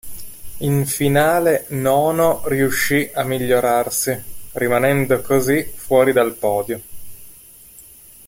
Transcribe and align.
In 0.61 0.87
finale 0.87 1.67
nono 1.69 2.41
riuscì 2.45 3.11
a 3.13 3.21
migliorarsi, 3.23 4.19
rimanendo 4.53 5.21
così 5.21 5.61
fuori 5.63 6.11
dal 6.11 6.33
podio. 6.33 6.81